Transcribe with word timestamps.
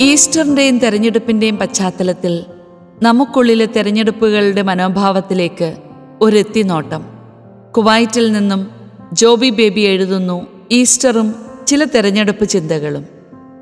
ഈസ്റ്ററിന്റെയും 0.00 0.78
തെരഞ്ഞെടുപ്പിന്റെയും 0.78 1.56
പശ്ചാത്തലത്തിൽ 1.56 2.44
നമുക്കുള്ളിലെ 3.02 3.66
തെരഞ്ഞെടുപ്പുകളുടെ 3.66 4.62
മനോഭാവത്തിലേക്ക് 4.62 5.76
ഒരെത്തിനോട്ടം 6.22 7.04
കുവൈറ്റിൽ 7.76 8.32
നിന്നും 8.32 8.70
ജോബി 9.12 9.50
ബേബി 9.50 9.80
എഴുതുന്നു 9.80 10.46
ഈസ്റ്ററും 10.72 11.34
ചില 11.66 11.84
തെരഞ്ഞെടുപ്പ് 11.84 12.48
ചിന്തകളും. 12.48 13.06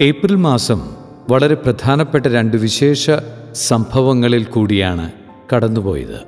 ഏപ്രിൽ 0.00 0.34
മാസം 0.34 0.96
വളരെ 1.30 1.54
പ്രധാനപ്പെട്ട 1.54 2.26
രണ്ട് 2.26 2.56
വിശേഷ 2.56 3.10
സംഭവങ്ങളിൽ 3.54 4.44
കൂടിയാണ് 4.44 5.12
കടന്നുപോയത്. 5.54 6.20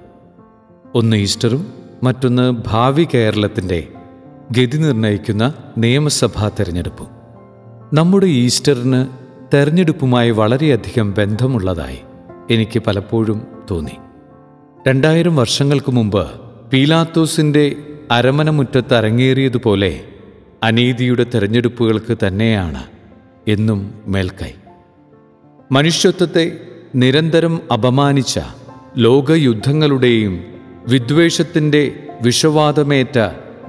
ഒന്ന് 0.95 1.17
ഈസ്റ്ററും 1.17 1.73
മറ്റൊന്ന് 2.03 2.63
ഭാവി 2.67 3.07
കേരളത്തിന്റെ 3.15 3.89
ഗതി 4.51 4.77
നിർണയിക്കുന്ന 4.77 5.55
നിയമസഭാ 5.79 6.49
തെരഞ്ഞെടുപ്പും. 6.49 7.07
നമ്മുടെ 7.95 8.27
ഈസ്റ്ററിന് 8.27 9.26
തെരഞ്ഞെടുപ്പുമായി 9.55 10.31
വളരെയധികം 10.31 11.15
ബന്ധമുള്ളതായി 11.19 11.99
എനിക്ക് 12.51 12.79
പലപ്പോഴും 12.79 13.47
തോന്നി. 13.71 13.97
രണ്ടായിരം 14.89 15.37
വർഷങ്ങൾക്ക് 15.37 15.93
മുമ്പ് 15.93 16.41
പീലാത്തോസിന്റെ 16.73 17.77
അരമന 18.11 18.51
മുറ്റത്ത് 18.51 18.95
അരങ്ങേറിയതുപോലെ 18.95 20.05
അനീതിയുടെ 20.63 21.25
തെരഞ്ഞെടുപ്പുകൾക്ക് 21.25 22.17
തന്നെയാണ് 22.27 22.83
എന്നും 23.49 23.95
മേൽക്കൈ. 24.07 24.51
മനുഷ്യത്വത്തെ 25.73 26.61
നിരന്തരം 26.95 27.61
അപമാനിച്ച 27.73 28.41
ലോകയുദ്ധങ്ങളുടെയും 28.97 30.45
വിദ്വേഷത്തിന്റെ 30.89 32.07
വിഷവാദമേറ്റ 32.23 33.19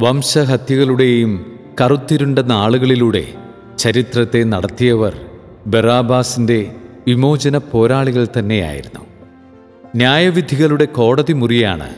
വംശഹത്യകളുടെയും 0.02 1.60
കറുത്തിരുണ്ട 1.82 2.40
നാളുകളിലൂടെ 2.40 3.34
ചരിത്രത്തെ 3.78 4.44
നടത്തിയവർ 4.44 5.20
ബറാബാസിന്റെ 5.68 6.76
വിമോചന 7.08 7.58
പോരാളികൾ 7.58 8.28
തന്നെയായിരുന്നു. 8.40 9.06
ന്യായവിധികളുടെ 9.96 10.86
കോടതി 10.86 11.34
മുറിയാണ് 11.34 11.96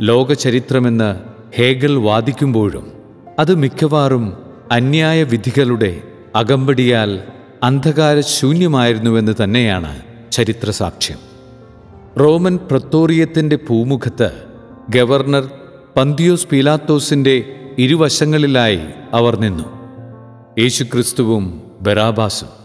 ലോകചരിത്രമെന്ന് 0.00 1.16
ഹേഗൽ 1.56 1.96
വാദിക്കുമ്പോഴും 1.96 2.92
അത് 3.38 3.54
മിക്കവാറും 3.54 4.36
അന്യായ 4.72 5.22
വിധികളുടെ 5.22 6.02
അകമ്പടിയാൽ 6.36 7.22
അന്ധകാരശൂന്യമായിരുന്നുവെന്ന് 7.62 9.32
തന്നെയാണ് 9.44 10.02
ചരിത്രസാക്ഷ്യം. 10.32 11.18
റോമൻ 12.20 12.58
പ്രത്തോറിയത്തിന്റെ 12.70 13.56
പൂമുഖത്ത് 13.56 14.30
ഗവർണർ 14.90 15.50
പന്തിയോസ് 15.96 16.48
പീലാത്തോസിന്റെ 16.48 17.54
ഇരുവശങ്ങളിലായി 17.78 18.80
അവർ 19.12 19.36
നിന്നു. 19.36 19.64
യേശുക്രിസ്തുവും 20.58 21.62
ബറാബാസും. 21.80 22.61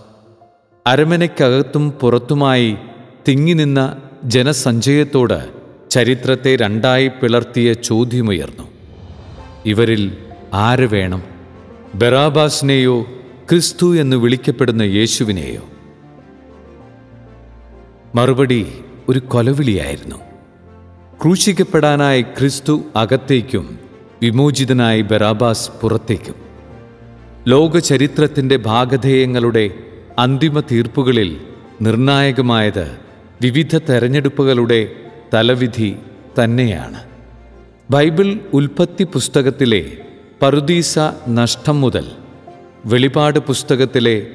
അരമനയ്ക്കകത്തും 0.88 1.92
പുറത്തുമായി 1.92 2.78
തിങ്ങിനിന്ന 3.28 3.96
ജനസഞ്ചയത്തോട് 4.24 5.50
ചരിത്രത്തെ 5.90 6.56
രണ്ടായി 6.56 7.08
പിളർത്തിയ 7.08 7.74
ചോദ്യമുയർന്നു. 7.74 8.64
ഇവരിൽ 9.66 10.18
ആര് 10.54 10.88
വേണം? 10.88 11.24
ബറാബാസിനെയോ 11.96 13.02
ക്രിസ്തു 13.50 13.98
എന്ന് 13.98 14.18
വിളിക്കപ്പെടുന്ന 14.18 14.82
യേശുവിനെയോ? 14.82 15.62
മറുപടി 18.16 18.68
ഒരു 19.10 19.20
കൊലവിളിയായിരുന്നു. 19.20 20.16
ക്രൂശിക്കപ്പെടാനായി 21.24 22.22
ക്രിസ്തു 22.22 22.84
അകത്തേക്കും 22.96 23.80
വിമോചിതനായി 24.22 25.02
ബറാബാസ് 25.02 25.72
പുറത്തേക്കും. 25.82 26.36
ലോകചരിത്രത്തിന്റെ 27.48 28.58
ഭാഗധേയങ്ങളുടെ 28.58 29.72
അന്തിമ 30.20 30.60
തീർപ്പുകളിൽ 30.60 31.38
നിർണായകമായത് 31.82 32.92
വിവിധ 33.42 33.78
തെരഞ്ഞെടുപ്പുകളുടെ 33.78 34.90
തലവിധി 35.34 35.96
തന്നെയാണ്. 36.40 37.00
ബൈബിൾ 37.92 38.40
ഉൽപ്പത്തി 38.54 39.04
പുസ്തകത്തിലെ 39.04 39.92
പറുദീസ 40.42 41.00
നഷ്ടം 41.28 41.82
മുതൽ 41.82 42.06
വെളിപാട് 42.86 43.40
പുസ്തകത്തിലെ 43.40 44.28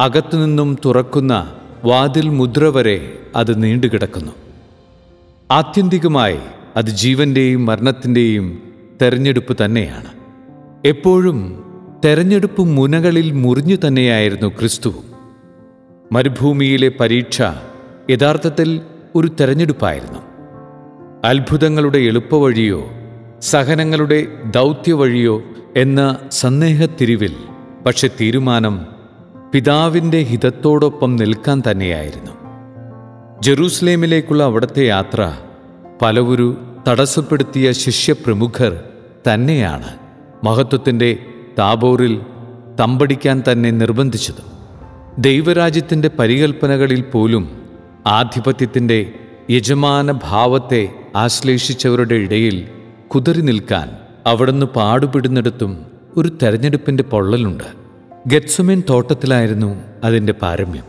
അകത്തുനിന്നും 0.00 0.78
തുറക്കുന്ന 0.84 1.52
വാതിൽ 1.84 2.28
മുദ്ര 2.28 2.64
വരെ 2.64 3.18
അത് 3.36 3.62
നീണ്ടുകിടക്കുന്നു. 3.62 4.32
ആത്യന്തികമായി 5.50 6.38
അത് 6.76 6.86
ജീവന്റെയും 6.86 7.66
മരണത്തിന്റെയും 7.66 8.62
തെരഞ്ഞെടുപ്പ് 9.02 9.64
തന്നെയാണ്. 9.64 10.10
എപ്പോഴും 10.84 11.64
തെരഞ്ഞെടുപ്പ് 12.04 12.62
മുനകളിൽ 12.62 13.32
മുറിഞ്ഞു 13.32 13.76
തന്നെയായിരുന്നു 13.86 14.48
ക്രിസ്തുവും. 14.48 15.07
മരുഭൂമിയിലെ 16.12 16.88
പരീക്ഷ 17.00 17.42
യഥാർത്ഥത്തിൽ 18.10 18.80
ഒരു 19.14 19.28
തെരഞ്ഞെടുപ്പായിരുന്നു. 19.40 20.18
അത്ഭുതങ്ങളുടെ 21.24 21.98
എളുപ്പവഴിയോ 21.98 22.90
സഹനങ്ങളുടെ 23.40 24.26
ദൗത്യവഴിയോ 24.54 25.42
എന്ന 25.76 26.16
സന്ദേഹത്തിരിവിൽ 26.30 27.36
പക്ഷെ 27.86 28.10
തീരുമാനം 28.20 28.86
പിതാവിന്റെ 29.52 30.18
ഹിതത്തോടൊപ്പം 30.18 31.16
നിൽക്കാൻ 31.16 31.62
തന്നെയായിരുന്നു. 31.70 32.30
ജെറൂസലേമിലേക്കുള്ള 33.40 34.42
അവിടുത്തെ 34.42 34.86
യാത്ര 34.86 35.32
പലവരു 36.02 36.56
തടസ്സപ്പെടുത്തിയ 36.88 37.72
ശിഷ്യപ്രമുഖർ 37.72 38.80
തന്നെയാണ് 39.28 39.88
മഹത്വത്തിന്റെ 40.44 41.18
താബോറിൽ 41.58 42.20
തമ്പടിക്കാൻ 42.80 43.42
തന്നെ 43.52 43.70
നിർബന്ധിച്ചത്. 43.70 44.57
ദൈവരാജ്യത്തിന്റെ 45.18 46.10
പരികൽപ്പനകളിൽ 46.18 47.00
പോലും 47.02 47.62
ആധിപത്യത്തിന്റെ 48.06 49.12
യജമാന 49.50 50.10
ഭാവത്തെ 50.10 50.88
ആശ്ലേഷിച്ചവരുടെ 51.16 52.14
ഇടയിൽ 52.14 52.68
കുതിറി 53.08 53.40
നിൽക്കാൻ 53.40 53.90
അവിടുന്ന് 54.26 54.66
പാടുപെടുന്നിടത്തും 54.66 55.86
ഒരു 56.16 56.28
തെരഞ്ഞെടുപ്പിന്റെ 56.42 57.02
പൊള്ളലുണ്ട്. 57.02 57.64
ഗെറ്റ്സുമേൻ 58.26 58.82
തോട്ടത്തിലായിരുന്നു 58.90 59.82
അതിന്റെ 60.04 60.32
പാരമ്യം. 60.32 60.84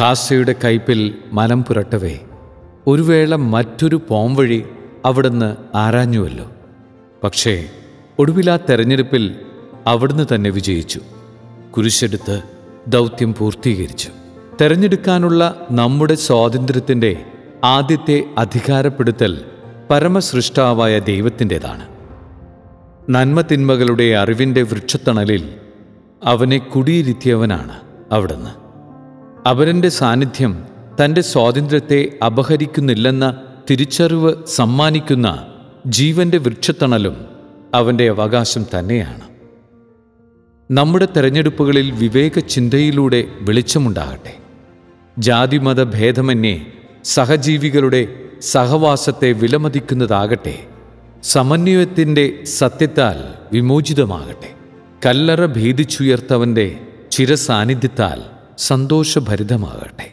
കാസയുടെ 0.00 0.54
കൈപ്പിൽ 0.64 1.14
മനം 1.32 1.64
പുരട്ടവേ 1.64 2.18
ഒരു 2.86 3.02
വേള 3.02 3.34
മറ്റൊരു 3.34 4.00
പോംവഴി 4.08 4.64
അവിടുന്ന് 5.04 5.56
ആരാഞ്ഞുവല്ലോ. 5.76 6.50
പക്ഷേ 7.24 7.68
ഒടുവിൽ 8.18 8.50
ആ 8.50 8.56
തെരഞ്ഞെടുപ്പിൽ 8.56 9.34
അവിടുന്ന് 9.86 10.34
തന്നെ 10.34 10.50
വിജയിച്ചു. 10.50 11.00
കുരിശെടുത്ത് 11.76 12.57
ദൗത്യം 12.88 13.34
പൂർത്തീകരിച്ചു. 13.34 14.08
തെരഞ്ഞെടുക്കാനുള്ള 14.60 15.66
നമ്മുടെ 15.70 16.14
സ്വാതന്ത്ര്യത്തിന്റെ 16.14 17.24
ആദ്യത്തെ 17.64 18.24
അധികാരപ്പെടുത്തൽ 18.38 19.44
പരമസൃഷ്ടാവായ 19.90 20.98
ദൈവത്തിന്റെതാണ്. 20.98 21.88
നന്മതിന്മകളുടെ 23.10 24.14
അറിവിന്റെ 24.14 24.62
വൃക്ഷത്തണലിൽ 24.62 25.48
അവനെ 26.24 26.58
കുടിയിരുത്തിയവനാണ് 26.58 27.80
അവിടുന്ന്. 28.12 28.50
അവരന്റെ 29.48 29.88
സാന്നിധ്യം 29.88 30.64
തന്റെ 31.04 31.20
സ്വാതന്ത്ര്യത്തെ 31.20 32.18
അപഹരിക്കുന്നില്ലെന്ന 32.26 33.36
തിരിച്ചറിവ് 33.70 34.34
സമ്മാനിക്കുന്ന 34.46 35.46
ജീവന്റെ 35.86 36.38
വൃക്ഷത്തണലും 36.38 37.26
അവന്റെ 37.74 38.08
അവകാശം 38.08 38.66
തന്നെയാണ്. 38.78 39.27
നമ്മുടെ 40.70 41.08
തെരഞ്ഞെടുപ്പുകളിൽ 41.16 41.90
വിവേക 41.90 42.38
ചിന്തയിലൂടെ 42.38 43.24
വെളിച്ചമുണ്ടാകട്ടെ. 43.40 44.36
ജാതിമത 45.18 45.82
ഭേദമന്യേ 45.84 46.66
സഹജീവികളുടെ 47.04 48.08
സഹവാസത്തെ 48.40 49.32
വിലമതിക്കുന്നതാകട്ടെ. 49.32 50.58
സമന്വയത്തിന്റെ 51.22 52.44
സത്യത്താൽ 52.44 53.34
വിമോചിതമാകട്ടെ. 53.52 54.50
കല്ലറ 55.06 55.46
ഭേദിച്ചുയർത്തവന്റെ 55.46 56.80
ചിരസാന്നിധ്യത്താൽ 57.10 58.22
സന്തോഷഭരിതമാകട്ടെ. 58.58 60.12